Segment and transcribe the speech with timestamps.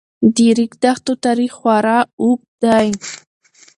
[0.35, 2.87] د ریګ دښتو تاریخ خورا اوږد دی.